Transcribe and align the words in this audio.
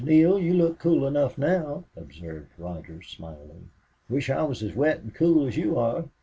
Neale, 0.03 0.39
you 0.39 0.55
look 0.55 0.79
cool 0.79 1.05
enough 1.05 1.37
now," 1.37 1.83
observed 1.95 2.49
Rogers, 2.57 3.05
smiling. 3.15 3.69
"Wish 4.09 4.31
I 4.31 4.41
was 4.41 4.63
as 4.63 4.73
wet 4.73 5.01
and 5.01 5.13
cool 5.13 5.45
as 5.45 5.57
you 5.57 5.77
are. 5.77 6.05